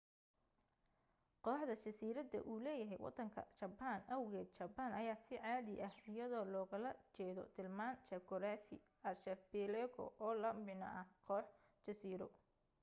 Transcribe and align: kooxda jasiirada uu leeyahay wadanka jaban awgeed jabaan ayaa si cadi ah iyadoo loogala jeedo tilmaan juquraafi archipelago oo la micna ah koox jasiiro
kooxda 1.47 1.73
jasiirada 1.85 2.39
uu 2.51 2.57
leeyahay 2.67 2.99
wadanka 3.05 3.41
jaban 3.59 3.99
awgeed 4.15 4.47
jabaan 4.59 4.93
ayaa 5.01 5.19
si 5.25 5.35
cadi 5.45 5.75
ah 5.87 5.93
iyadoo 6.11 6.45
loogala 6.53 6.89
jeedo 7.17 7.43
tilmaan 7.55 7.97
juquraafi 8.09 8.75
archipelago 9.09 10.05
oo 10.25 10.33
la 10.41 10.49
micna 10.65 10.87
ah 11.01 11.07
koox 11.27 11.47
jasiiro 11.85 12.27